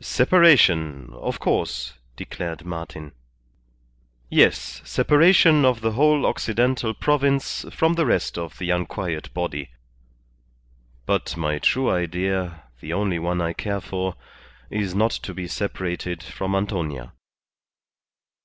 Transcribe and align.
"Separation, 0.00 1.10
of 1.12 1.38
course," 1.38 1.94
declared 2.16 2.64
Martin. 2.64 3.12
"Yes; 4.28 4.82
separation 4.84 5.64
of 5.64 5.80
the 5.80 5.92
whole 5.92 6.26
Occidental 6.26 6.92
Province 6.92 7.64
from 7.70 7.92
the 7.94 8.04
rest 8.04 8.36
of 8.36 8.58
the 8.58 8.68
unquiet 8.70 9.32
body. 9.32 9.70
But 11.06 11.36
my 11.36 11.60
true 11.60 11.88
idea, 11.88 12.64
the 12.80 12.92
only 12.92 13.20
one 13.20 13.40
I 13.40 13.52
care 13.52 13.80
for, 13.80 14.16
is 14.70 14.92
not 14.92 15.12
to 15.22 15.32
be 15.32 15.46
separated 15.46 16.20
from 16.20 16.56
Antonia." 16.56 17.12